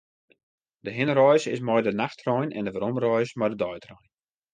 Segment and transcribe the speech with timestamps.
[0.85, 4.05] De hinnereis is mei de nachttrein en de weromreis mei de deitrein.